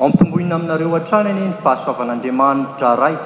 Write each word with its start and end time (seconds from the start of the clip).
am'ytomboina 0.00 0.54
aminareo 0.54 0.94
an-tranany 0.94 1.40
ny 1.42 1.52
fahasoavan'andriamanitra 1.62 2.90
ray 3.02 3.16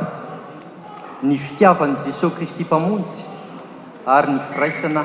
ny 1.28 1.36
fitiavan'i 1.46 1.96
jesosy 2.04 2.34
kristy 2.36 2.64
mpamonjy 2.64 3.18
ary 4.14 4.32
ny 4.32 4.40
firaisana 4.50 5.02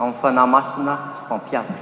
amin'ny 0.00 0.18
fanahy 0.20 0.50
masina 0.54 0.94
mampiavaa 1.30 1.78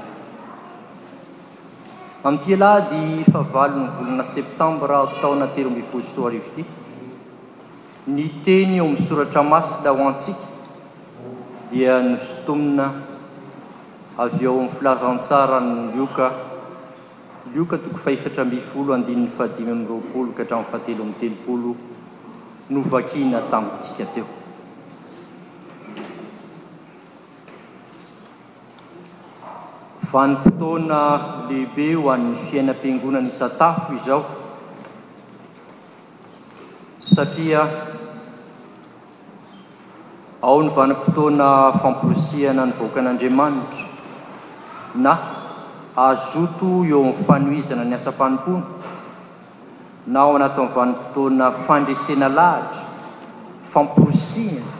amin'ity 2.24 2.52
alahadi 2.56 3.00
efa 3.26 3.42
valo 3.54 3.76
nyny 3.82 3.90
volana 3.98 4.24
septambra 4.34 4.98
taona 5.20 5.46
tero 5.56 5.70
mby 5.74 5.82
vosor 5.92 6.32
ivity 6.38 6.62
ny 8.14 8.24
teny 8.46 8.72
eo 8.78 8.84
amin'nysoratra 8.86 9.42
masina 9.42 9.90
ho 9.98 10.08
antsika 10.12 10.44
dia 11.72 11.98
nosotomina 12.06 12.86
av 14.18 14.38
eo 14.42 14.52
amin'ny 14.58 14.72
filazantsara 14.78 15.58
no 15.72 15.90
ioka 16.02 16.28
lioka 17.54 17.78
toko 17.80 17.96
faifatra 17.96 18.44
mifolo 18.44 18.90
andinn'ny 18.94 19.28
fahadina 19.36 19.72
aloapolo 19.74 20.34
ka 20.38 20.44
htraminyfatelo 20.46 21.02
ami'y 21.04 21.16
telopolo 21.20 21.70
novakiana 22.72 23.38
tamitsika 23.52 24.04
teo 24.14 24.26
vanim-potoana 30.10 30.98
behibe 31.48 31.86
ho 32.00 32.10
an'ny 32.16 32.36
fiainam-piangonany 32.50 33.30
satafo 33.38 33.94
izao 34.00 34.22
satria 37.12 37.64
ao 40.50 40.60
ny 40.66 40.70
vanim-potoana 40.76 41.48
fampoosiana 41.82 42.66
ny 42.68 42.72
vaoaka 42.82 43.00
an'andriamanitra 43.04 43.86
na 45.06 45.18
azoto 45.98 46.86
eo 46.86 47.02
amin'ny 47.10 47.14
fanoizana 47.26 47.82
ny 47.82 47.94
asa-panokona 47.98 48.66
nao 50.06 50.30
anatminy 50.38 50.70
vanimpotoana 50.76 51.46
fandresena 51.66 52.28
lahitra 52.38 52.82
famporosiana 53.72 54.70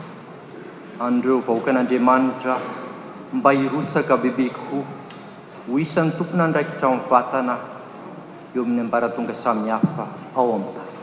anreo 1.05 1.39
vahoaka 1.47 1.71
n'andriamanitra 1.75 2.55
mba 3.37 3.51
hirotsaka 3.59 4.15
bebe 4.23 4.47
kokoa 4.55 4.83
ho 5.67 5.79
isan'ny 5.85 6.11
tompona 6.17 6.47
ndraikihtran'ny 6.49 7.03
vatana 7.11 7.55
eo 8.55 8.61
amin'ny 8.63 8.81
ambara 8.85 9.09
tonga 9.15 9.33
samihafa 9.43 10.03
ao 10.37 10.49
amin'nytao 10.55 10.95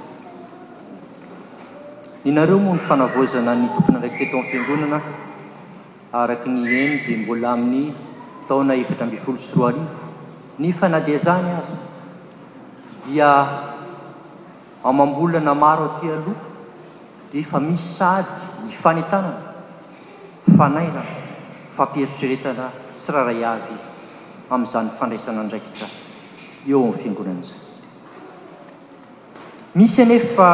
y 2.28 2.30
nareo 2.36 2.58
moa 2.64 2.72
ny 2.74 2.80
fanavozana 2.88 3.52
ny 3.54 3.68
tompona 3.74 3.96
indraketo 4.00 4.36
om 4.40 4.44
fiangonana 4.50 4.98
araka 6.18 6.48
ny 6.48 6.64
heny 6.72 6.94
dia 7.04 7.18
mbola 7.20 7.52
amin'ny 7.52 7.92
taona 8.48 8.74
evatramfolo 8.82 9.38
sy 9.44 9.54
roa 9.58 9.72
rivo 9.76 10.05
nyfa 10.58 10.88
nadea 10.88 11.18
zany 11.18 11.50
azy 11.52 11.76
dia 13.10 13.28
amambolana 14.84 15.54
maro 15.54 15.90
aty 15.96 16.08
aloha 16.08 16.40
di 17.32 17.38
efa 17.40 17.60
misy 17.60 17.84
sady 17.96 18.34
ny 18.66 18.72
fanetanana 18.72 19.42
fanaira 20.56 21.02
famperitreretana 21.76 22.66
tsirairay 22.94 23.42
avy 23.52 23.76
ami'izany 24.54 24.88
fandraisana 24.98 25.42
ndraiki 25.46 25.72
ra 25.82 25.88
eo 26.70 26.80
amin'ny 26.82 26.96
fiangonanazay 27.02 27.58
misy 29.78 30.00
anefa 30.02 30.48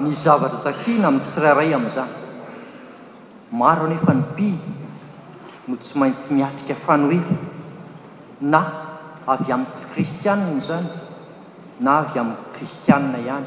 ny 0.00 0.10
zavatra 0.24 0.58
takina 0.68 1.08
ami 1.08 1.20
tsirairay 1.26 1.74
ami'izany 1.78 2.12
maro 3.60 3.84
anefa 3.86 4.12
ny 4.14 4.22
pi 4.36 4.48
no 5.68 5.76
tsy 5.78 5.98
maintsy 5.98 6.34
miatrika 6.34 6.74
fanoela 6.74 7.38
na 8.40 8.60
avy 9.26 9.52
amin' 9.52 9.72
tsy 9.72 9.88
kristianina 9.92 10.50
iny 10.50 10.60
zany 10.60 10.88
na 11.80 11.98
avy 12.04 12.18
amin'y 12.20 12.36
kristiana 12.52 13.16
ihany 13.18 13.46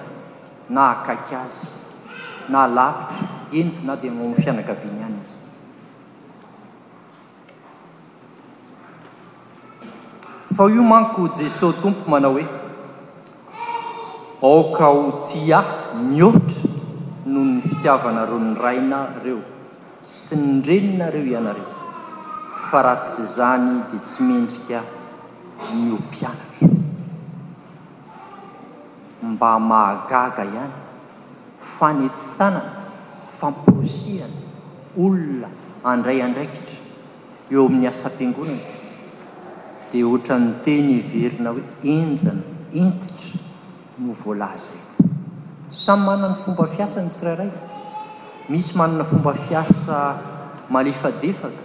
na 0.69 0.81
akaky 0.91 1.35
azy 1.37 1.69
na 2.49 2.65
lavitra 2.67 3.27
eny 3.51 3.73
na 3.85 3.93
dia 4.01 4.11
m'ny 4.11 4.33
fianakaviany 4.41 5.03
hany 5.05 5.19
izany 5.21 5.45
fa 10.55 10.65
io 10.73 10.81
manko 10.81 11.29
jesosy 11.29 11.79
tompo 11.81 12.09
manao 12.09 12.31
hoe 12.33 12.45
aoka 14.41 14.85
ho 14.85 15.25
tia 15.29 15.61
mihoatra 16.01 16.65
noho 17.25 17.45
ny 17.53 17.61
fitiavanareo 17.69 18.37
ny 18.39 18.57
rainareo 18.65 19.39
sy 20.01 20.35
ny 20.41 20.61
reninareo 20.65 21.25
ianareo 21.33 21.71
fa 22.69 22.81
raha 22.81 23.01
tsy 23.05 23.23
zany 23.37 23.83
dia 23.91 23.99
tsy 24.01 24.23
mendrika 24.23 24.81
nyhompianatra 25.57 26.69
mba 29.21 29.51
mahagaga 29.69 30.43
ihany 30.45 30.77
fanetanana 31.57 32.61
famposihana 33.37 34.41
olona 35.03 35.49
andray 35.91 36.17
andraikitra 36.27 36.79
eo 37.51 37.61
amin'ny 37.67 37.87
asam-piangonana 37.91 38.61
dia 39.91 40.03
ohatra 40.07 40.35
ny 40.43 40.49
teny 40.65 40.89
hiverina 41.07 41.49
hoe 41.55 41.65
enjana 41.97 42.43
entitra 42.81 43.39
no 44.01 44.13
volazai 44.21 44.81
samy 45.83 46.03
manna 46.07 46.25
ny 46.31 46.35
fomba 46.43 46.63
fiasa 46.75 46.97
ny 47.05 47.09
tsirairaik 47.15 47.55
misy 48.51 48.71
manana 48.79 49.03
fomba 49.11 49.31
fiasa 49.47 49.95
malefadefaka 50.73 51.61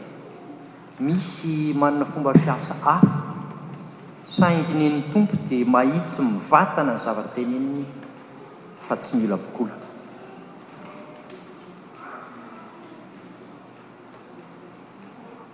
misy 1.06 1.53
manana 1.80 2.04
fomba 2.12 2.32
fiasa 2.44 2.74
afa 2.97 3.31
sainginyn'ny 4.25 5.03
tompo 5.10 5.37
dia 5.50 5.66
mahitsy 5.66 6.22
mivatana 6.22 6.93
ny 6.94 6.99
zavateneniny 6.99 7.84
fa 8.88 8.94
tsy 8.97 9.16
niolabokolaka 9.19 9.88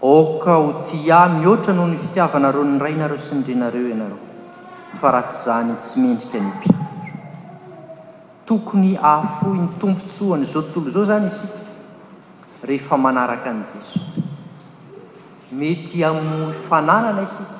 oka 0.00 0.54
ho 0.60 0.72
tia 0.84 1.24
mihoatra 1.32 1.72
noho 1.74 1.88
ny 1.88 1.96
fitiavanareo 1.96 2.64
ny 2.64 2.76
raynareo 2.78 3.16
sy 3.18 3.34
nyrinareo 3.40 3.88
ianareo 3.88 4.18
fa 5.00 5.10
raha 5.16 5.28
tsy 5.32 5.42
zany 5.48 5.76
tsy 5.80 5.96
mendrika 6.04 6.38
ny 6.44 6.50
pio 6.60 6.76
tokony 8.46 8.98
afoy 9.02 9.56
ny 9.58 9.68
tompo 9.80 10.04
tsoanyzao 10.06 10.62
totolo 10.68 10.90
zao 10.92 11.04
zany 11.08 11.26
isika 11.26 11.58
rehefa 12.68 12.96
manaraka 13.00 13.48
an' 13.50 13.62
jesos 13.64 13.98
mety 15.56 16.04
amfananana 16.04 17.22
isika 17.24 17.56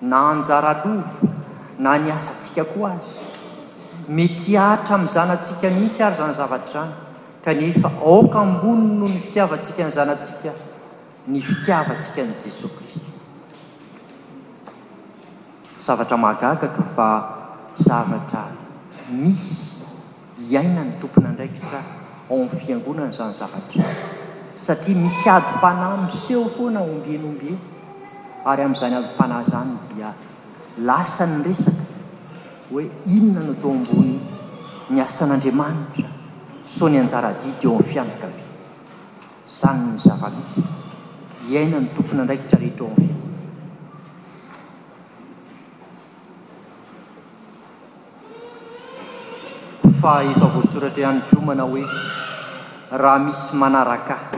na 0.00 0.30
anjara 0.30 0.82
lovo 0.84 1.02
na 1.78 1.98
ny 1.98 2.10
asantsika 2.12 2.64
koa 2.64 2.90
azy 2.90 3.12
mety 4.08 4.56
atra 4.58 4.94
amin'n 4.94 5.12
zanantsika 5.14 5.70
mihitsy 5.70 6.02
ary 6.02 6.16
zany 6.16 6.32
zavatra 6.34 6.80
any 6.82 6.94
kanefa 7.44 7.88
aoka 7.88 8.38
amboniny 8.40 8.94
noho 9.00 9.08
ny 9.12 9.20
fitiavantsika 9.26 9.82
ny 9.84 9.90
zanatsika 9.90 10.50
ny 11.26 11.40
fitiavantsika 11.42 12.20
n' 12.22 12.36
jesos 12.42 12.70
kristo 12.76 13.08
zavatra 15.86 16.16
magagaka 16.16 16.82
fa 16.96 17.08
zavatra 17.74 18.42
misy 19.22 19.82
iaina 20.50 20.84
ny 20.84 20.92
tompona 21.00 21.28
ndraikitra 21.32 21.80
ao 22.30 22.36
min'ny 22.38 22.58
fiangonany 22.60 23.10
izany 23.10 23.32
zavatraany 23.42 23.98
satria 24.54 24.96
misy 25.02 25.26
ady 25.30 25.46
m-panahy 25.58 25.96
miseho 26.06 26.46
foana 26.56 26.80
ombenyombeny 26.82 27.58
ary 28.46 28.62
amin'izany 28.62 28.94
ampanazany 29.00 29.74
dia 29.94 30.14
lasa 30.86 31.26
ny 31.26 31.42
resaka 31.42 31.82
hoe 32.70 32.86
inona 33.06 33.42
no 33.50 33.54
toambony 33.58 34.22
ny 34.92 34.98
asan'andriamanitra 35.02 36.06
so 36.62 36.86
ny 36.86 37.00
anjaradidy 37.02 37.62
eo 37.66 37.74
amny 37.74 37.82
fianaka 37.90 38.28
be 38.30 38.42
zany 39.58 39.90
ny 39.94 39.98
zava-misy 39.98 40.62
iaina 41.50 41.80
ny 41.82 41.88
tompona 41.96 42.22
indraiky 42.22 42.46
htrarehetra 42.46 42.84
o 42.86 42.90
afiana 42.92 43.16
fa 50.00 50.12
efa 50.30 50.46
voasoratra 50.54 51.02
ihany 51.02 51.20
biomana 51.30 51.62
hoe 51.70 51.82
raha 53.02 53.18
misy 53.26 53.48
manarakah 53.60 54.37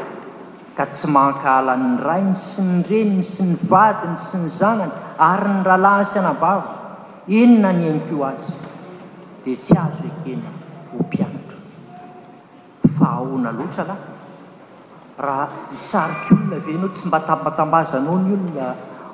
k 0.80 0.88
tsy 0.94 1.06
mahnkaala 1.12 1.76
ny 1.76 2.00
rainy 2.00 2.32
sy 2.32 2.62
ny 2.64 2.80
reniny 2.84 3.20
sy 3.24 3.44
nyvadiny 3.52 4.16
sy 4.16 4.36
ny 4.40 4.48
zanany 4.48 4.94
ary 5.20 5.50
ny 5.52 5.62
rahala 5.68 5.90
aysianabava 6.00 6.64
enina 7.28 7.68
ny 7.72 7.82
aniko 7.90 8.16
azy 8.30 8.52
dia 9.44 9.56
tsy 9.62 9.74
azo 9.86 10.04
ekena 10.10 10.48
hompianatra 10.90 11.58
fa 12.96 13.06
ahona 13.20 13.50
loatra 13.58 13.84
lahy 13.92 14.06
raha 15.26 15.46
hisarik'olona 15.72 16.54
avenao 16.60 16.90
tsy 16.96 17.04
mba 17.12 17.18
tabatambazanao 17.28 18.16
ny 18.24 18.32
olona 18.40 18.66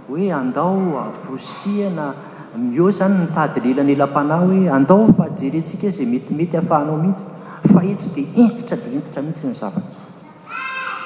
hoe 0.07 0.27
andao 0.41 0.73
aprosiana 1.07 2.07
miho 2.73 2.89
zany 2.99 3.17
nitady 3.23 3.59
lelanelam-panahy 3.67 4.47
hoe 4.53 4.65
andao 4.79 5.03
fajerentsika 5.19 5.87
zay 5.99 6.07
metimety 6.15 6.55
ahafahanao 6.61 6.99
mihitya 7.05 7.27
fa 7.73 7.81
eto 7.93 8.07
dia 8.15 8.29
entitra 8.45 8.75
dia 8.83 8.93
entitra 8.99 9.21
mihitsy 9.27 9.45
ny 9.51 9.55
zava 9.63 9.81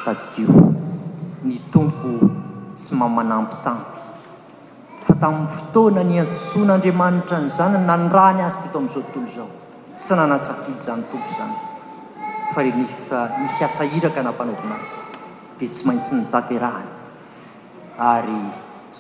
tadkio 0.05 0.49
ny 1.45 1.57
tompo 1.73 2.09
sy 2.75 2.97
mamanampy 2.97 3.57
tamo 3.63 3.83
fa 5.01 5.15
tamin'ny 5.15 5.49
fotoana 5.49 6.03
ny 6.03 6.17
antsoan'andriamanitra 6.21 7.39
nyizany 7.41 7.79
nanorany 7.85 8.43
azy 8.45 8.57
toto 8.63 8.79
amin'izao 8.79 9.03
tontolo 9.13 9.35
zao 9.35 9.49
sy 9.95 10.13
nanatsafidyzany 10.17 11.03
tompo 11.11 11.29
zany 11.37 11.57
fa 12.55 12.61
re 12.63 12.73
mefa 12.77 13.21
misy 13.41 13.63
asairaka 13.65 14.21
nampanaovina 14.23 14.75
azy 14.77 14.99
dia 15.59 15.69
tsy 15.69 15.83
maintsy 15.87 16.13
ny 16.15 16.25
taterahany 16.33 16.91
ary 18.15 18.39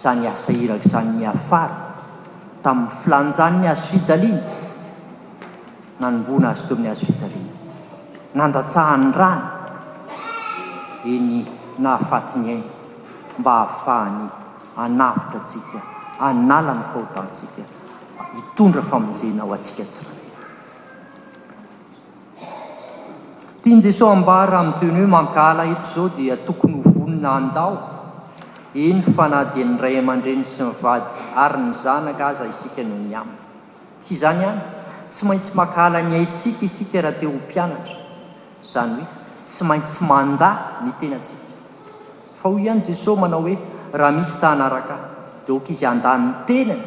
zany 0.02 0.26
asairaka 0.32 0.82
izany 0.85 1.08
miafara 1.19 1.76
tamin'ny 2.64 2.91
filanjany 3.00 3.56
ny 3.62 3.69
azo 3.73 3.87
fijaliana 3.93 4.43
nanombona 6.00 6.49
azy 6.52 6.62
to 6.67 6.75
amin'ny 6.75 6.91
azo 6.93 7.05
fijaliana 7.06 7.58
nandatsahany 8.38 9.12
rany 9.20 9.60
eny 11.05 11.44
nahafatyny 11.81 12.47
ay 12.52 12.62
mba 13.41 13.56
hahafahany 13.64 14.26
anavitra 14.76 15.41
tsika 15.41 15.81
anala 16.20 16.75
ny 16.76 16.82
fahotatsika 16.93 17.62
hitondra 18.37 18.82
famonjenao 18.85 19.52
atsika 19.56 19.85
tsira 19.88 20.12
tiany 23.62 23.81
jesosy 23.82 24.12
ambaraha 24.12 24.61
amin'y 24.64 24.79
teony 24.81 25.00
hoe 25.00 25.11
mankahala 25.17 25.64
heta 25.69 25.85
zao 25.94 26.08
dia 26.17 26.37
tokony 26.37 26.82
hovonina 26.85 27.31
andao 27.41 27.73
eny 28.75 29.00
fa 29.02 29.25
nah 29.32 29.44
dia 29.55 29.64
ny 29.64 29.79
ray 29.81 29.97
aman-dreny 30.00 30.44
sy 30.44 30.61
mivady 30.69 31.06
ary 31.43 31.58
ny 31.64 31.73
zanaka 31.73 32.25
aza 32.29 32.44
isika 32.47 32.82
no 32.85 32.97
ny 32.97 33.14
amina 33.17 33.41
tsy 34.00 34.12
izany 34.20 34.44
hany 34.44 34.61
tsy 35.11 35.25
maintsy 35.26 35.52
mankahala 35.56 36.02
ny 36.05 36.12
haytsika 36.20 36.61
isika 36.69 37.00
raha 37.05 37.17
te 37.19 37.26
hompianatra 37.26 37.97
zany 38.73 39.00
hoe 39.02 39.19
tsy 39.50 39.67
maintsy 39.67 40.06
manda 40.06 40.79
ny 40.87 40.94
tenatsika 40.94 41.50
fa 42.38 42.47
hoy 42.49 42.62
ihany 42.64 42.81
jesosy 42.87 43.19
manao 43.20 43.43
hoe 43.43 43.55
raha 43.99 44.12
misy 44.19 44.35
ta 44.41 44.50
hnarakaah 44.55 45.00
dea 45.44 45.55
ok 45.58 45.67
izy 45.75 45.87
andani'ny 45.91 46.35
tenay 46.49 46.81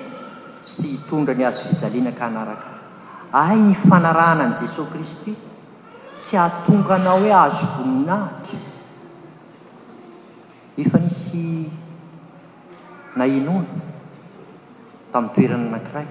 sy 0.72 0.84
hitondra 0.96 1.34
ny 1.36 1.44
azo 1.44 1.64
fijalina 1.70 2.12
ka 2.18 2.24
hanaraka 2.28 2.70
ay 3.44 3.60
ny 3.68 3.74
fanarahana 3.88 4.44
ani 4.48 4.56
jesosy 4.62 4.90
kristy 4.94 5.32
tsy 6.20 6.34
ahatonga 6.40 6.96
anao 7.00 7.18
hoe 7.22 7.34
azo 7.46 7.68
voninahitra 7.76 8.60
efa 10.82 10.98
nisy 11.04 11.42
nainona 13.20 13.74
tamin'ny 15.12 15.34
toerana 15.34 15.66
anankiray 15.70 16.08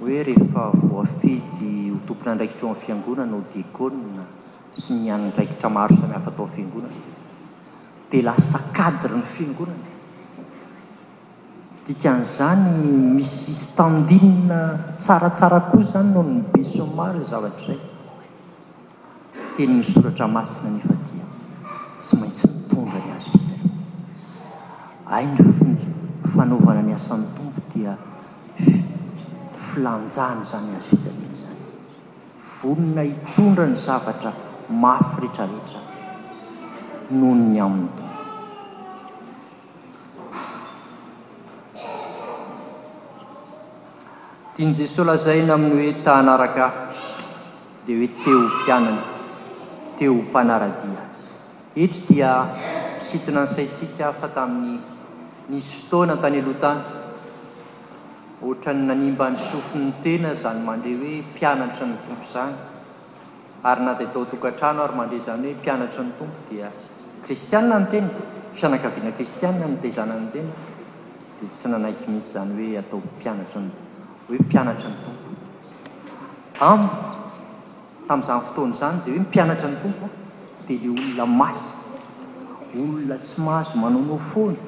hoe 0.00 0.16
rehefa 0.28 0.62
voafidy 0.90 1.72
ho 1.92 1.96
tompona 2.06 2.32
indraikitro 2.34 2.66
any 2.72 2.76
fiangonana 2.84 3.34
o 3.40 3.42
dekona 3.52 4.24
sy 4.76 4.92
nyaraikitra 5.06 5.68
maro 5.70 5.94
samyhafaatao 5.96 6.46
fiangonana 6.50 7.10
dia 8.10 8.22
lasa 8.26 8.58
adra 8.86 9.16
ny 9.16 9.22
fingonana 9.34 9.88
dikan'zany 11.86 12.72
misy 13.16 13.54
stand 13.54 14.10
tsaratsarao 15.02 15.78
zany 15.92 16.10
nobesmaro 16.14 17.18
e 17.22 17.26
zvatr 17.30 17.66
a 17.70 17.74
teny 19.56 19.74
nysoratramasina 19.78 20.70
nfa 20.76 20.94
dia 21.08 21.26
tsy 22.02 22.12
maintsy 22.20 22.44
mitondra 22.56 22.98
ny 23.04 23.10
azo 23.16 23.30
ainaaiynavana 25.16 26.82
ny 26.86 26.92
asany 26.98 27.24
tombo 27.36 27.60
dia 27.72 27.92
filanjany 29.66 30.42
zay 30.50 30.66
az 30.80 30.86
ijahina 30.94 31.34
zany 31.42 31.58
vonina 32.58 33.02
hitondra 33.12 33.64
ny 33.70 33.76
zavatra 33.86 34.34
mafyrehetrarehetra 34.72 35.78
nohonny 37.18 37.60
amin'ny 37.60 37.90
to 37.96 38.16
tiany 44.56 44.74
jesosy 44.80 45.04
lazaino 45.08 45.52
amin'ny 45.56 45.82
hoe 45.84 45.92
tahanarakah 46.06 46.72
dia 47.86 47.96
hoe 48.00 48.08
teo 48.24 48.40
mpianana 48.48 49.04
teo 50.00 50.14
mpanaradia 50.24 51.00
azy 51.10 51.30
hetra 51.76 52.02
dia 52.08 52.32
misitina 52.98 53.40
ny 53.44 53.52
saitsika 53.56 54.12
fa 54.20 54.28
tamin'ny 54.36 54.76
nisy 55.52 55.72
fotoana 55.80 56.16
tany 56.24 56.40
aloh 56.40 56.56
tany 56.64 56.82
ohatra 58.44 58.72
ny 58.76 58.82
nanimba 58.90 59.26
ny 59.32 59.36
sofo 59.48 59.76
ny 59.80 59.92
tena 60.04 60.32
zany 60.42 60.60
mandre 60.68 60.94
hoe 61.02 61.14
mpianatra 61.32 61.84
ny 61.90 61.96
tompo 62.06 62.22
izany 62.28 62.72
ary 63.64 63.80
na 63.82 63.94
di 63.94 64.04
atao 64.04 64.24
tokantrano 64.28 64.80
ary 64.84 64.94
mandeha 65.00 65.22
zany 65.26 65.46
hoe 65.52 65.58
pianatra 65.64 66.02
ny 66.04 66.12
tompo 66.20 66.38
dia 66.48 66.70
kristiae 67.24 67.62
no 67.66 67.78
tena 67.92 68.08
fianakaviana 68.58 69.12
kristiae 69.18 69.52
ntezany 69.72 70.16
ny 70.20 70.26
tena 70.34 70.52
di 71.38 71.46
sy 71.56 71.68
nanaiky 71.72 72.04
mihisy 72.12 72.32
zany 72.36 72.52
hoe 72.58 72.74
ataopianatra 72.82 73.60
hoe 74.26 74.36
pany 74.52 74.70
tooa 74.82 75.14
tamin'zany 78.08 78.42
fotoanyzany 78.48 78.96
dihoe 79.06 79.20
mpianatra 79.24 79.68
ny 79.72 79.76
tompo 79.84 80.06
di 80.66 80.76
le 80.84 80.90
olona 80.92 81.26
masy 81.40 81.64
olona 82.82 83.16
tsy 83.24 83.40
mahazo 83.46 83.78
manaonao 83.84 84.18
foana 84.32 84.60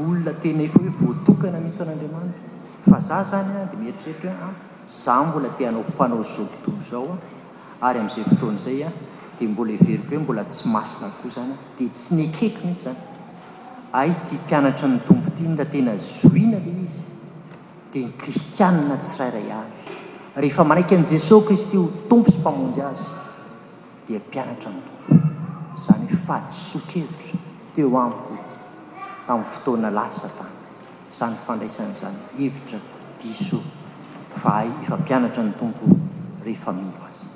olona 0.00 0.32
tena 0.42 0.62
efahoe 0.68 0.92
voatokana 1.02 1.58
mihitsyon'andriamaitra 1.62 2.90
fa 2.90 2.98
za 3.08 3.18
zany 3.32 3.52
dimieitreritr 3.70 4.28
ah, 4.48 4.52
za 5.02 5.14
mbola 5.24 5.48
teanao 5.58 5.84
fanaozopto 6.00 6.72
zaoa 6.90 7.18
ary 7.80 7.98
amin'izay 8.00 8.24
fotoana 8.24 8.56
izaya 8.60 8.90
dia 9.38 9.48
mbola 9.48 9.72
hiveriko 9.72 10.08
hoe 10.08 10.18
mbola 10.18 10.44
tsy 10.44 10.68
masina 10.68 11.10
koa 11.20 11.30
zany 11.30 11.52
dia 11.78 11.88
tsy 11.90 12.14
nkeky 12.14 12.64
mihitsy 12.64 12.84
zany 12.84 13.00
ay 13.92 14.10
ty 14.28 14.34
mpianatra 14.36 14.88
ny 14.88 14.98
tompo 15.08 15.28
ity 15.28 15.54
da 15.56 15.64
tena 15.64 15.92
zoina 15.98 16.58
ley 16.58 16.76
izy 16.84 17.04
di 17.92 18.00
ny 18.04 18.10
kristianna 18.16 18.96
tsirairay 18.96 19.50
ary 19.52 19.70
rehefa 20.36 20.64
manaiky 20.64 20.96
n' 20.96 21.04
jesos 21.06 21.44
kristy 21.44 21.76
o 21.76 21.88
tompo 22.08 22.30
sy 22.32 22.38
mpamonjy 22.40 22.80
azy 22.80 23.10
dia 24.08 24.18
mpianatra 24.18 24.68
ny 24.72 24.80
tompo 24.80 25.24
zany 25.84 26.08
fahdsokhevitra 26.26 27.40
teo 27.74 27.92
ako 28.00 28.40
tamin'ny 29.26 29.48
fotoana 29.52 29.88
lasa 29.92 30.28
tany 30.38 30.56
zany 31.12 31.36
fandraisan'izany 31.44 32.18
hevitra 32.40 32.78
diso 33.20 33.60
fa 34.40 34.64
ay 34.64 34.68
efa 34.82 34.96
mpianatra 34.96 35.42
ny 35.44 35.52
tompo 35.60 35.82
rehefa 36.44 36.72
mio 36.72 36.96
azy 37.04 37.35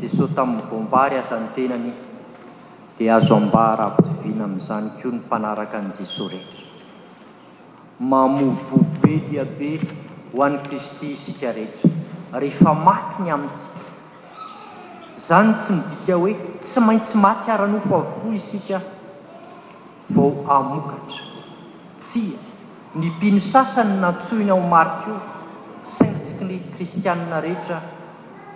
jesosy 0.00 0.32
tamin'nyvoambary 0.34 1.16
azany 1.20 1.48
tenany 1.56 1.92
dia 2.98 3.16
azo 3.20 3.34
ambaraapitivina 3.40 4.44
amin'izany 4.48 4.86
ko 4.98 5.06
ny 5.12 5.18
mpanaraka 5.20 5.76
an'jesos 5.80 6.30
rehetra 6.32 6.64
mamovobe 8.10 9.14
diabe 9.28 9.70
hoan'ny 10.34 10.58
kristy 10.66 11.06
isika 11.16 11.46
ehetra 11.52 11.88
ehefmatyny 12.40 13.28
aitsi 13.36 13.66
zany 15.26 15.50
tsy 15.60 15.70
nidika 15.80 16.14
hoe 16.22 16.32
tsy 16.62 16.80
maintsy 16.88 17.14
maty 17.24 17.46
aranofo 17.56 17.92
avokoa 18.00 18.32
isika 18.40 18.78
vo 20.14 20.24
amokatra 20.56 21.22
tsya 22.00 22.38
nypino 23.00 23.40
sasany 23.52 23.92
natsoina 24.02 24.52
ao 24.56 24.60
mariko 24.74 25.14
sangitsik 25.96 26.40
ny 26.48 26.56
kristiaina 26.74 27.40
rehetra 27.44 27.78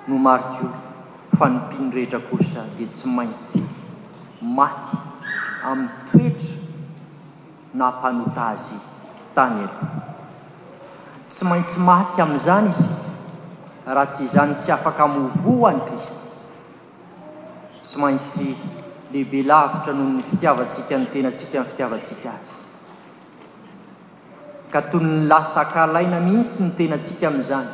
no 0.09 0.17
mariko 0.19 0.69
fanopindrehetra 1.37 2.21
kosa 2.25 2.65
dia 2.81 2.87
tsy 2.89 3.07
maintsy 3.17 3.63
maty 4.41 4.97
aminy 5.71 5.91
toetra 6.09 6.57
na 7.77 7.89
mpanotazy 7.93 8.77
tany 9.37 9.61
aloha 9.65 9.89
tsy 11.29 11.45
maintsy 11.51 11.79
maty 11.89 12.23
ami'izany 12.25 12.71
izy 12.73 12.93
raha 13.95 14.07
tsy 14.13 14.23
izany 14.29 14.55
tsy 14.61 14.71
afaka 14.77 15.05
mivohany 15.15 15.81
kiz 15.89 16.07
tsy 17.83 17.97
maintsy 18.03 18.47
lehibe 19.13 19.41
lavitra 19.51 19.93
noho 19.99 20.11
ny 20.17 20.23
fitiavatsika 20.31 20.95
ny 20.99 21.07
tenatsika 21.15 21.59
ny 21.61 21.65
fitiavatsika 21.73 22.29
azy 22.39 22.53
ka 24.73 24.81
tony 24.91 25.09
ny 25.09 25.21
lasa 25.31 25.65
kalaina 25.75 26.19
mihitsy 26.27 26.63
ny 26.65 26.71
tenatsika 26.79 27.29
ami'izany 27.29 27.69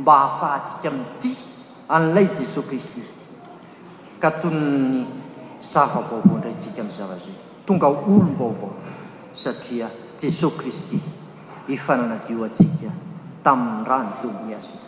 mba 0.00 0.14
hahafahatsika 0.24 0.90
mi'ity 0.96 1.47
an'ilay 1.88 2.28
jesosy 2.28 2.68
kristy 2.68 3.00
ka 4.20 4.30
tonyny 4.30 5.06
zavabaovao 5.60 6.36
indrayntsika 6.36 6.84
amin'y 6.84 6.94
zavazay 6.98 7.34
tonga 7.66 7.88
olom-baovao 7.88 8.76
satria 9.32 9.88
jesosy 10.20 10.56
kristy 10.58 10.98
efananadio 11.74 12.44
atsika 12.44 12.90
tami'ny 13.44 13.84
rano 13.88 14.12
teomny 14.20 14.52
azo 14.54 14.72
i 14.76 14.80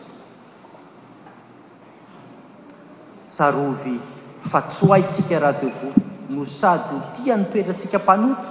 tsarovy 3.31 3.97
fa 4.51 4.61
tsoaitsika 4.63 5.39
raha 5.39 5.59
teokoa 5.59 5.95
no 6.31 6.45
sady 6.45 6.95
hotia 6.95 7.37
ny 7.37 7.45
toetratsika 7.45 7.99
mpanoto 7.99 8.49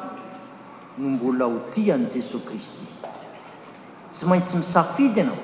no 0.98 1.10
mbola 1.10 1.46
ho 1.46 1.60
tian' 1.74 2.10
jesosy 2.10 2.46
kristy 2.46 2.86
tsy 4.12 4.26
maintsy 4.26 4.58
misafidy 4.58 5.22
anao 5.22 5.38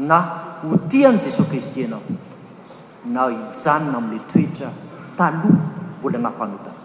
na 0.00 0.18
ho 0.64 0.76
tia 0.88 1.12
ny 1.12 1.18
jesosy 1.20 1.48
kristyianao 1.52 2.00
na 3.12 3.28
hijanona 3.28 3.98
ami'la 4.00 4.24
toetra 4.32 4.68
taloha 5.16 5.66
mbola 6.00 6.18
nampanotana 6.24 6.80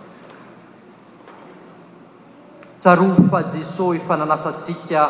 tsaroa 2.79 3.15
fa 3.31 3.39
jesosy 3.55 3.97
efa 4.03 4.17
nanasatsika 4.19 5.01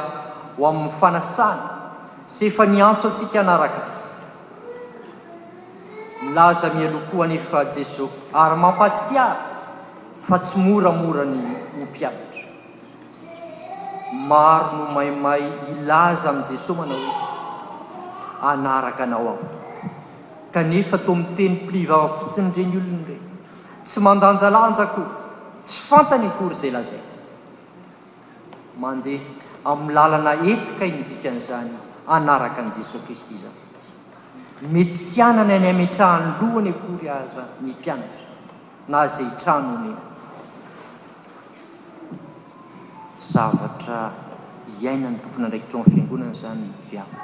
ho 0.57 0.61
amin'ny 0.69 0.93
fanasana 0.99 1.65
sy 2.29 2.45
efa 2.47 2.63
niantso 2.69 3.07
atsika 3.09 3.39
anarakazy 3.41 4.03
ilaza 6.29 6.69
mialoko 6.77 7.23
anefa 7.25 7.65
jesosy 7.73 8.13
ary 8.41 8.55
mampatsiara 8.63 9.35
fa 10.27 10.37
tsy 10.45 10.57
moramora 10.65 11.25
ny 11.25 11.37
ompialatra 11.81 12.45
maro 14.29 14.77
no 14.77 14.85
maimay 14.93 15.41
ilaza 15.73 16.29
ami'y 16.29 16.45
jesoy 16.53 16.75
manaoe 16.77 17.34
anaraka 18.51 19.05
nao 19.05 19.27
ao 19.27 19.37
kanefa 20.53 20.97
to 21.05 21.15
miteny 21.21 21.61
pli 21.67 21.81
vavafotsiny 21.91 22.51
reny 22.55 22.77
olon 22.81 22.99
nray 23.01 23.19
tsy 23.89 23.99
mandanjalanjako 24.07 25.01
tsy 25.67 25.77
fantany 25.89 26.27
akory 26.31 26.55
zay 26.61 26.71
lazay 26.77 27.01
mandeh 28.83 29.21
amin'ny 29.71 29.93
lalana 29.97 30.33
etika 30.53 30.83
indikan'izany 30.91 31.73
anaraka 32.15 32.59
an' 32.63 32.71
jesosy 32.75 32.99
kristy 33.05 33.35
zany 33.43 33.59
mety 34.73 34.97
tsy 35.07 35.19
anany 35.29 35.51
any 35.59 35.69
ametrahany 35.75 36.27
lohany 36.39 36.69
akory 36.77 37.07
aza 37.21 37.43
ny 37.63 37.71
mpianatra 37.77 38.27
na 38.91 38.99
zay 39.15 39.27
htrano 39.35 39.73
ny 39.83 39.91
zavatra 43.31 43.99
iaina 44.81 45.07
ny 45.13 45.17
tompony 45.23 45.43
andraikitroan 45.45 45.85
fiangonana 45.93 46.33
zany 46.43 46.65
biava 46.89 47.19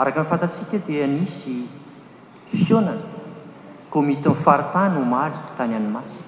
araka 0.00 0.24
yfantatsika 0.24 0.80
di 0.88 0.96
nisy 1.12 1.60
oana 2.72 2.96
komitmfaritany 3.92 4.92
homaly 4.96 5.36
tany 5.58 5.74
anyasy 5.78 6.22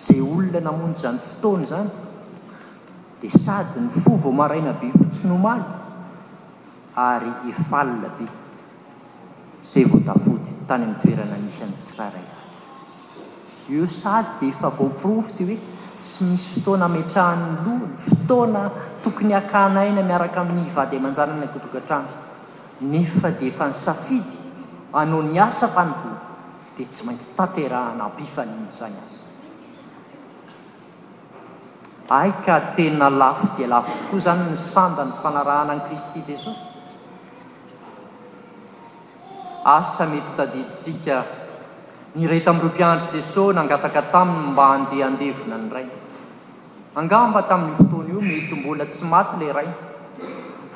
zay 0.00 0.18
olona 0.36 0.60
namonjy 0.66 0.94
zany 1.06 1.18
fotony 1.26 1.66
zany 1.70 1.88
di 3.20 3.28
sadyny 3.44 3.88
fo 4.02 4.12
vao 4.24 4.32
maraina 4.40 4.72
be 4.80 4.88
fotsiny 4.96 5.30
homaly 5.30 5.64
ay 6.98 7.28
ea 7.46 7.52
be 8.18 8.26
zay 9.72 9.84
voao 9.92 10.38
tany 10.70 10.84
amtoerana 10.90 11.36
nisy 11.44 11.64
tsra 11.78 12.08
oady 12.10 13.76
diefa 14.42 14.68
voprof 14.80 15.30
t 15.38 15.40
hoe 15.48 15.56
tsy 16.00 16.24
misy 16.32 16.48
fotoana 16.58 16.84
ametrahany 16.90 17.46
lono 17.64 17.86
fotoana 18.06 18.64
tokony 19.04 19.32
akaaina 19.40 20.02
miaraka 20.10 20.40
amin'ny 20.42 20.70
vadymanjananaano 20.74 22.25
nefa 22.82 23.32
de 23.32 23.48
efa 23.48 23.72
nysafidy 23.72 24.36
anao 25.00 25.22
ny 25.24 25.40
asa 25.40 25.68
faniko 25.74 26.12
dia 26.76 26.84
tsy 26.92 27.08
maintsy 27.08 27.32
tanterahana 27.36 28.04
apifaniny 28.08 28.68
zany 28.78 29.00
asa 29.06 29.24
aika 32.20 32.76
tena 32.76 33.08
lafo 33.22 33.48
di 33.56 33.64
lafo 33.72 33.96
okoa 34.04 34.20
zany 34.26 34.44
ny 34.52 34.56
sandany 34.72 35.12
fanarahana 35.20 35.72
an'yi 35.74 35.86
kristy 35.88 36.20
jesosy 36.28 36.60
asa 39.78 40.04
mety 40.12 40.32
tadidsika 40.38 41.16
nyrey 42.16 42.44
tamin'reo 42.44 42.68
mpiandro 42.70 43.08
jesos 43.14 43.54
nangataka 43.56 44.00
taminy 44.14 44.52
mba 44.52 44.68
hndeha 44.76 45.08
andevina 45.08 45.56
ny 45.62 45.70
ray 45.76 45.88
angamba 47.00 47.40
tamin'ny 47.50 47.76
fotoany 47.80 48.10
io 48.12 48.20
mety 48.30 48.54
mbola 48.60 48.84
tsy 48.94 49.04
maty 49.12 49.36
la 49.40 49.52
ray 49.58 49.68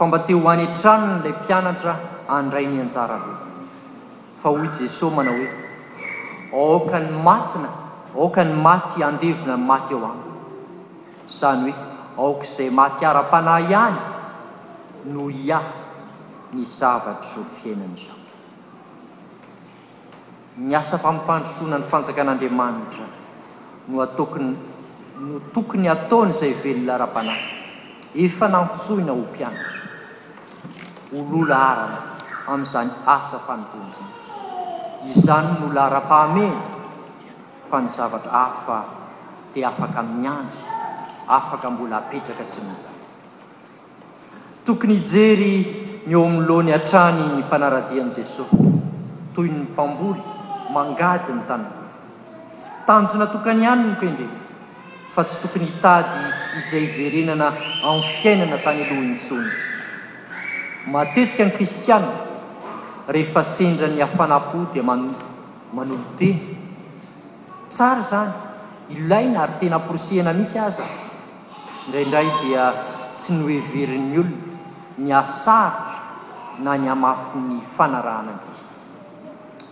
famba 0.00 0.24
te 0.26 0.32
ho 0.32 0.48
any 0.48 0.66
atranony 0.66 1.24
ilay 1.24 1.32
mpianatra 1.36 1.94
andrai 2.38 2.64
ny 2.66 2.78
anjara 2.84 3.16
re 3.26 3.34
fa 4.40 4.48
hoy 4.48 4.66
jesosy 4.78 5.14
mana 5.16 5.30
hoe 5.36 5.48
aokany 6.62 7.10
matina 7.26 7.68
aokany 8.16 8.52
maty 8.66 9.04
andevina 9.08 9.56
ny 9.60 9.64
maty 9.70 9.94
ao 9.94 10.04
aminy 10.10 10.32
izany 11.30 11.74
hoe 12.16 12.26
aokaizay 12.26 12.70
maty 12.70 13.04
ara-panahy 13.10 13.66
ihany 13.68 13.98
no 15.12 15.22
ia 15.44 15.60
ny 16.52 16.62
zavatra 16.78 17.32
zo 17.34 17.44
fiainany 17.58 17.92
izao 17.94 18.18
ny 20.66 20.74
asa 20.80 20.96
mpamipandrosoana 20.96 21.76
ny 21.78 21.84
fanjaka 21.90 22.22
n'andriamanitra 22.24 23.04
no 23.88 24.00
ataokony 24.06 24.48
no 25.26 25.40
tokony 25.54 25.88
ataony 25.96 26.30
izay 26.34 26.54
velona 26.62 26.92
ara-panahy 26.98 27.44
efa 28.24 28.46
namitsoina 28.48 29.12
ho 29.18 29.26
mpianatra 29.28 29.79
ololaarana 31.10 31.98
amin'izany 32.46 32.90
asa 33.06 33.38
fanobondrina 33.46 34.10
izany 35.10 35.50
lola 35.60 35.82
ara-pahamena 35.90 36.62
fa 37.68 37.78
ny 37.82 37.88
zavatra 37.96 38.30
hafa 38.30 38.78
dia 39.52 39.70
afaka 39.74 40.02
miandy 40.06 40.58
afaka 41.38 41.66
mbola 41.72 41.98
apetraka 42.06 42.46
sy 42.46 42.62
minjany 42.66 42.98
tokony 44.66 44.94
ijery 45.02 45.54
ny 46.06 46.14
omyloany 46.14 46.70
atrany 46.78 47.22
n 47.26 47.34
mpanaradian' 47.42 48.14
jesosy 48.16 48.54
toynyny 49.34 49.66
mpamboly 49.70 50.22
mangady 50.74 51.34
n'y 51.34 51.42
tany 51.50 51.66
loa 51.66 51.86
tanjona 52.86 53.26
tokany 53.34 53.66
ianyny 53.66 53.84
nokoendreny 53.90 54.36
fa 55.14 55.22
tsy 55.26 55.38
tokony 55.42 55.66
hitady 55.70 56.20
izay 56.58 56.84
iverenana 56.86 57.48
annny 57.88 58.04
fiainana 58.20 58.56
tany 58.62 58.78
alohntsony 58.86 59.69
matetika 60.88 61.44
n' 61.44 61.52
kristiana 61.52 62.08
rehefa 63.08 63.42
sendra 63.44 63.84
ny 63.88 64.00
hafanam-po 64.00 64.72
dia 64.72 64.80
mano 64.82 65.12
manolo 65.76 66.04
teny 66.16 66.40
tsara 67.68 68.00
izany 68.00 68.32
ilaina 69.06 69.38
ary 69.44 69.54
tena 69.60 69.76
aporosehana 69.76 70.32
mihitsy 70.32 70.56
azaa 70.58 70.90
indraindray 71.84 72.28
dia 72.42 72.64
tsy 73.16 73.32
no 73.36 73.44
everin'ny 73.52 74.16
olona 74.24 74.38
ny 75.04 75.10
asaritra 75.20 76.00
na 76.64 76.72
ny 76.80 76.86
hamafy 76.90 77.38
ny 77.48 77.56
fanarahana 77.76 78.32
ndis 78.40 78.60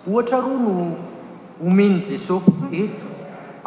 ohatra 0.08 0.38
roa 0.46 0.58
no 0.64 0.72
homen'i 1.62 2.00
jesosy 2.08 2.50
eto 2.84 3.06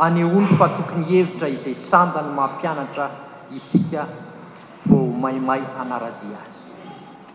anyhono 0.05 0.45
fa 0.61 0.67
tokony 0.77 1.05
hevitra 1.09 1.47
izay 1.55 1.75
sambany 1.89 2.29
mampianatra 2.39 3.05
isika 3.57 4.01
vao 4.87 5.05
maimay 5.23 5.61
anaradia 5.81 6.37
azy 6.45 6.70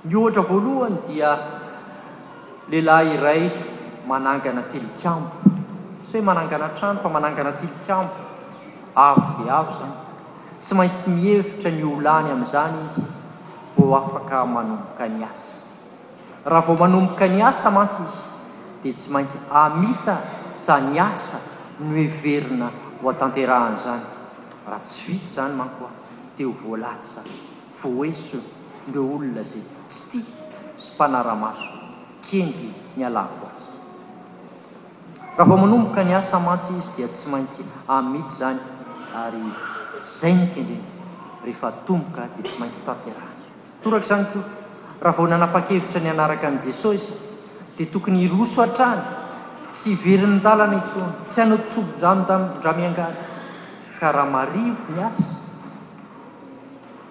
nyoatra 0.07 0.43
voalohany 0.49 0.99
dia 1.11 1.35
lehilahy 2.71 3.15
iray 3.19 3.43
manangana 4.11 4.63
telikambo 4.73 5.39
saho 6.09 6.23
manangana 6.29 6.69
trano 6.79 7.03
fa 7.05 7.11
manangana 7.17 7.51
tilikambo 7.63 8.15
avo 9.07 9.29
dia 9.43 9.53
avy 9.61 9.75
zany 9.79 9.95
tsy 10.65 10.73
maintsy 10.79 11.07
mihevitra 11.15 11.71
ny 11.79 11.83
olany 11.93 12.29
amin'izany 12.35 12.79
izy 12.89 13.03
voo 13.75 13.95
afaka 14.01 14.47
manomboka 14.55 15.09
ny 15.15 15.23
asa 15.33 15.55
raha 16.51 16.63
vao 16.67 16.79
manomboka 16.83 17.27
ny 17.35 17.41
asa 17.51 17.69
mantsy 17.79 18.03
izy 18.09 18.23
dia 18.83 18.95
tsy 19.01 19.09
maintsy 19.15 19.39
amita 19.63 20.17
zany 20.67 20.99
asa 21.11 21.39
ny 21.85 21.91
hoeverina 21.99 22.69
ho 23.03 23.07
atanterahana 23.13 23.77
zany 23.87 24.05
raha 24.71 24.83
tsy 24.91 24.99
vita 25.07 25.27
zany 25.37 25.53
manko 25.63 25.91
a 25.91 25.95
teo 26.39 26.53
voalatsy 26.61 27.11
zany 27.19 27.35
voeso 27.83 28.41
ndreo 28.89 29.03
olona 29.11 29.43
zay 29.43 29.63
tsy 29.89 30.11
tia 30.11 30.23
sympanaramaso 30.79 31.71
kendry 32.29 32.69
ny 32.97 33.03
alavo 33.09 33.45
azy 33.55 33.69
raha 35.37 35.49
vao 35.49 35.59
manomboka 35.63 36.01
ny 36.07 36.15
asa 36.15 36.39
mantsy 36.39 36.73
izy 36.79 36.91
dia 36.97 37.09
tsy 37.09 37.27
maintsy 37.33 37.63
ammiity 37.97 38.35
zany 38.39 38.61
ary 39.25 39.43
zainikyindrey 40.21 40.83
rehefa 41.45 41.69
tomboka 41.87 42.23
dia 42.37 42.45
tsy 42.49 42.59
maintsy 42.61 42.81
tatyrahany 42.87 43.35
itoraka 43.81 44.07
zany 44.11 44.25
keoa 44.33 44.49
raha 45.03 45.17
vao 45.17 45.27
nanapa-kevitra 45.33 46.01
ny 46.01 46.11
anaraka 46.11 46.47
an' 46.49 46.59
jesosy 46.65 47.11
dia 47.77 47.87
tokony 47.93 48.21
iroso 48.27 48.63
atrany 48.63 49.03
tsy 49.75 49.91
iveryn'ny 49.97 50.39
dalana 50.47 50.77
itsony 50.83 51.11
tsy 51.31 51.39
anaottsobodradadramiangary 51.43 53.19
ka 53.99 54.07
raha 54.17 54.31
marivo 54.37 54.87
ny 54.97 55.03
asa 55.11 55.29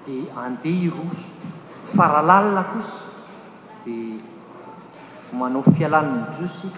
dia 0.05 0.31
andeha 0.45 0.83
iroso 0.87 1.27
farahalalina 1.85 2.65
kosa 2.73 3.05
dia 3.85 4.17
manao 5.37 5.61
fialanany 5.75 6.23
josy 6.37 6.69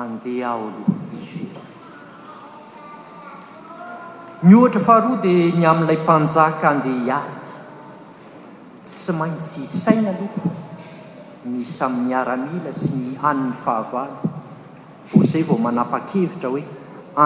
andeha 0.00 0.50
ao 0.58 0.64
aloha 0.66 0.94
iver 1.14 1.54
ny 4.48 4.52
ohatra 4.58 4.82
faharoa 4.88 5.16
dia 5.26 5.54
ny 5.58 5.64
ami'ilay 5.72 5.98
mpanjaka 6.04 6.64
andeha 6.72 7.02
hiady 7.06 7.36
tsy 8.88 9.10
maintsy 9.20 9.60
isaina 9.68 10.10
aloh 10.14 10.34
nis 11.54 11.74
amnmiaramila 11.86 12.72
sy 12.82 12.90
ny 13.00 13.06
an'ny 13.30 13.54
fahavaly 13.62 14.18
vo 15.10 15.18
zay 15.32 15.44
vao 15.48 15.58
manapa-kevitra 15.66 16.48
hoe 16.54 16.62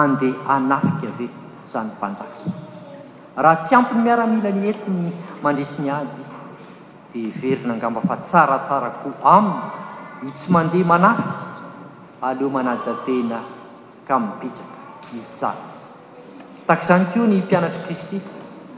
andeha 0.03 0.53
anafika 0.57 1.07
ave 1.13 1.27
zany 1.73 1.91
mpanjakai 1.97 2.53
raha 3.43 3.61
tsy 3.65 3.73
ampiny 3.79 4.01
miaramila 4.07 4.49
ny 4.59 4.63
entiny 4.73 5.09
mandesiny 5.43 5.89
ady 5.99 6.24
verinaangamba 7.15 8.03
fa 8.03 8.19
tsaratsarako 8.19 9.15
aminy 9.23 10.27
ny 10.27 10.29
tsy 10.35 10.51
mandeha 10.51 10.83
manafika 10.83 11.43
aleo 12.19 12.49
manajatena 12.51 13.39
ka 14.03 14.15
miipetraka 14.19 14.79
ijay 15.15 15.57
takizany 16.67 17.05
koa 17.13 17.27
ny 17.31 17.39
mpianatry 17.43 17.83
kristy 17.87 18.19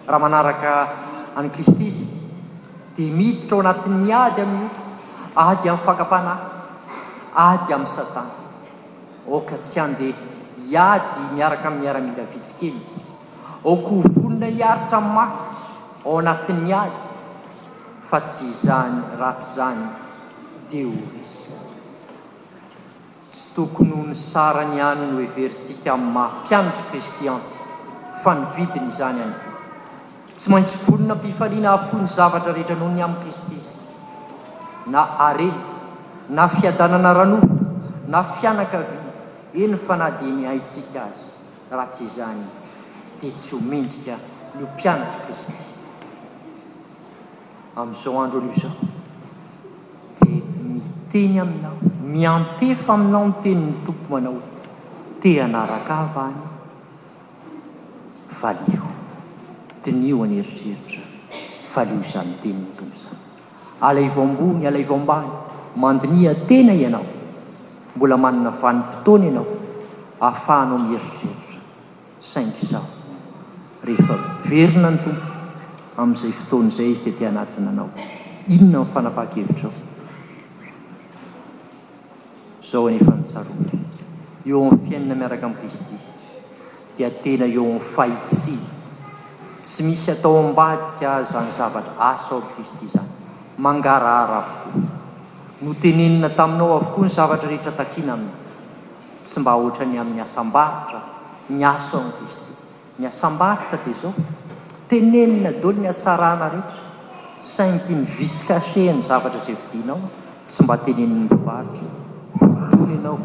raha 0.06 0.22
manaraka 0.22 0.72
any 1.38 1.50
kristy 1.50 1.86
izy 1.90 2.06
dia 2.94 3.10
miditra 3.14 3.58
ao 3.58 3.62
anatin'ny 3.66 4.12
ady 4.14 4.42
amin'ik 4.44 4.74
ady 5.38 5.68
amin'ny 5.70 5.86
fakapanahy 5.88 6.44
ady 7.34 7.70
amin'ny 7.74 7.90
satana 7.96 8.32
oka 9.26 9.56
tsy 9.66 9.78
andeh 9.82 10.14
hiady 10.70 11.20
miaraka 11.34 11.68
aminn'y 11.70 11.90
aramila 11.90 12.24
vitsikely 12.34 12.78
izy 12.78 12.98
aoka 13.66 13.90
hovonina 13.90 14.46
hiaritra 14.58 15.00
in'ny 15.00 15.14
mahy 15.16 15.34
ao 16.06 16.18
anatin'ny 16.22 16.74
ady 16.74 17.06
fa 18.08 18.22
tsy 18.24 18.46
izany 18.56 19.02
ra 19.20 19.34
tsy 19.36 19.52
izany 19.52 19.82
deo 20.72 20.96
izy 21.22 21.44
tsy 23.32 23.46
tokony 23.56 23.92
ho 23.96 24.04
ny 24.08 24.16
sarany 24.16 24.80
any 24.80 25.04
no 25.12 25.20
everintsika 25.28 25.92
amin'ny 25.94 26.14
mahampianatry 26.18 26.86
kristy 26.90 27.26
antsy 27.28 27.58
fa 28.22 28.32
nividiny 28.40 28.88
izany 28.92 29.20
any 29.28 29.36
ko 29.44 29.50
tsy 30.38 30.48
maintsy 30.52 30.78
volona 30.86 31.14
mpifaliana 31.20 31.70
hahfo 31.74 31.96
ny 32.00 32.08
zavatra 32.18 32.52
rehetra 32.56 32.76
anao 32.76 32.92
ny 32.96 33.02
amin'ny 33.08 33.22
kristy 33.24 33.58
zy 33.68 33.76
na 34.94 35.02
arey 35.28 35.52
na 36.38 36.44
fiadanana 36.56 37.12
ranofo 37.20 37.54
na 38.14 38.20
fianakavi 38.36 38.98
eny 39.64 39.76
fanahdia 39.88 40.32
ny 40.38 40.44
haitsika 40.50 41.00
azy 41.12 41.28
raha 41.76 41.88
tsy 41.94 42.04
izany 42.10 42.44
dia 43.20 43.32
tsy 43.38 43.50
homendrika 43.56 44.16
noompianatry 44.60 45.22
kristys 45.26 45.68
amin'izao 47.82 48.18
andro 48.22 48.40
anio 48.42 48.52
izao 48.58 48.72
dia 50.20 50.42
miteny 50.74 51.38
aminao 51.44 51.76
miantefa 52.14 52.94
aminao 52.94 53.26
miteniny 53.30 53.74
tompoanao 53.86 54.40
te 55.22 55.32
anarakava 55.46 56.22
any 56.30 56.46
valio 58.42 58.86
dinio 59.84 60.24
any 60.24 60.36
eritreritra 60.42 61.04
valio 61.74 62.00
izan 62.06 62.30
teniny 62.44 62.72
tompo 62.78 62.98
izany 62.98 63.24
alaivoambony 63.90 64.66
alaivoambany 64.72 65.30
mandinia 65.82 66.34
tena 66.50 66.74
ianao 66.82 67.06
mbola 67.96 68.18
manana 68.24 68.52
vanympotoana 68.62 69.26
ianao 69.30 69.48
ahafahanao 70.28 70.78
miheritreritra 70.86 71.60
caingy 72.34 72.62
zao 72.70 72.88
rehefa 73.86 74.16
verina 74.50 74.92
ny 74.92 74.98
tompo 75.06 75.37
amin'izay 75.98 76.32
fotonyizay 76.32 76.92
izy 76.94 77.04
di 77.10 77.18
ti 77.18 77.26
anatin 77.26 77.68
anao 77.68 77.90
inona 78.54 78.86
mnn 78.86 78.92
fanapaha-khevitrao 78.92 79.72
zao 82.70 82.86
anefa 82.90 83.12
nitsaro 83.18 83.52
eo 83.72 84.62
ami'ny 84.68 84.84
fiainina 84.86 85.16
miaraka 85.16 85.46
amin' 85.50 85.58
kristy 85.58 85.96
dia 86.98 87.10
tena 87.26 87.46
eo 87.56 87.66
ami 87.66 87.80
faitsi 87.96 88.54
tsy 89.62 89.84
misy 89.90 90.12
atao 90.14 90.38
ambadika 90.44 91.24
za 91.32 91.42
ny 91.42 91.50
zavatra 91.60 91.94
aso 92.12 92.34
ao 92.36 92.42
ami'y 92.42 92.54
kristy 92.56 92.86
zany 92.94 93.10
mangarahara 93.58 94.38
avokoa 94.46 94.88
notenenina 95.62 96.30
taminao 96.30 96.78
avokoa 96.78 97.06
ny 97.10 97.14
zavatra 97.20 97.50
rehetra 97.50 97.72
takina 97.80 98.14
aminy 98.14 98.34
tsy 99.26 99.40
mba 99.42 99.52
aohatra 99.58 99.86
ny 99.90 99.98
amin'ny 99.98 100.22
asambaritra 100.28 101.02
ny 101.50 101.64
asoao 101.76 102.02
am'y 102.06 102.14
kristy 102.22 102.52
ny 103.00 103.06
asam-baritra 103.14 103.80
dia 103.86 103.94
zao 104.06 104.14
tenenina 104.88 105.52
daolo 105.52 105.84
ny 105.84 105.88
atsarana 105.92 106.48
rehetra 106.52 106.84
sainginy 107.44 108.08
viskaseny 108.08 109.00
zavatra 109.04 109.40
zay 109.40 109.56
vidinao 109.60 110.00
sy 110.48 110.64
mba 110.64 110.76
teneniny 110.80 111.28
vahtra 111.46 111.88
votony 112.40 112.94
ianao 112.96 113.18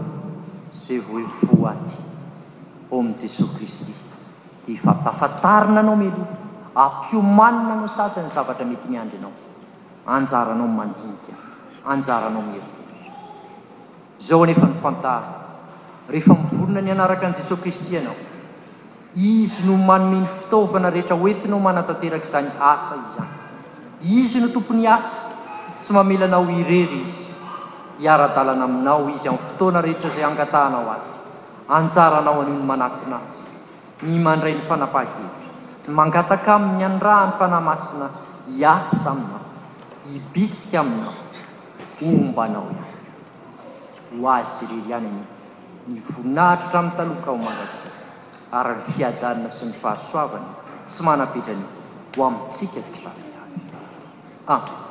zay 0.75 0.99
vaohoe 1.07 1.27
voaty 1.47 1.97
o 2.91 2.95
amin'i 2.99 3.21
jesosy 3.23 3.53
kristy 3.57 3.85
dia 4.67 4.75
ifapiafantarina 4.75 5.81
anao 5.83 5.97
mialona 6.03 6.29
ampiomanina 6.85 7.75
no 7.81 7.87
satyny 7.97 8.29
zavatra 8.35 8.65
mety 8.67 8.87
miandry 8.93 9.19
anao 9.23 9.35
anjara 10.15 10.53
anao 10.55 10.69
nmandinika 10.69 11.33
anjaranao 11.93 12.43
mierite 12.51 12.83
zao 14.27 14.43
anefa 14.43 14.67
nofantara 14.67 15.29
rehefa 16.11 16.35
mivolona 16.43 16.81
ny 16.83 16.91
anaraka 16.91 17.25
an' 17.27 17.35
jesos 17.39 17.59
kristy 17.63 17.99
anao 18.03 18.19
izy 19.15 19.69
no 19.69 19.77
manome 19.77 20.25
ny 20.25 20.25
fitaovana 20.27 20.89
rehetra 20.89 21.17
oentin 21.21 21.53
ao 21.53 21.61
manatanteraka 21.61 22.25
izany 22.27 22.49
asa 22.59 22.95
izany 22.97 23.35
izy 24.21 24.39
no 24.41 24.49
tompony 24.49 24.89
asa 24.89 25.23
tsy 25.77 25.93
mamelanao 25.97 26.49
irery 26.61 27.01
izy 27.07 27.25
hiara-dalana 28.01 28.65
aminao 28.69 29.05
izy 29.15 29.29
amin'ny 29.29 29.45
fotoana 29.49 29.81
rehetra 29.87 30.09
izay 30.13 30.25
angatahanao 30.31 30.85
azy 30.97 31.17
anjaranao 31.77 32.41
anyiony 32.45 32.65
manatina 32.71 33.17
azy 33.27 33.43
ny 34.09 34.17
mandray 34.27 34.55
'ny 34.57 34.63
fanapahakeitra 34.71 35.93
mangataka 36.01 36.51
amin'ny 36.59 36.83
andraany 36.91 37.33
fanahymasina 37.41 38.07
iasa 38.63 39.07
aminao 39.15 39.43
ibitsika 40.17 40.79
aminao 40.85 41.15
omba 42.09 42.45
nao 42.53 42.65
hany 42.71 42.85
ho 44.17 44.25
azy 44.41 44.65
rery 44.73 44.83
ihany 44.89 45.05
n 45.05 45.17
ny 45.93 45.97
vonahitra 46.01 46.65
hatramin'ny 46.65 46.97
taloka 46.99 47.29
o 47.29 47.37
marasi 47.47 47.89
aryny 48.53 48.85
fiadanana 48.93 49.49
sy 49.51 49.71
ny 49.71 49.75
fahasoavana 49.81 50.85
sy 50.85 51.01
manapetrani 51.09 51.65
ho 52.17 52.21
amintsika 52.29 52.85
tsy 52.89 53.03
vahiany 53.09 54.82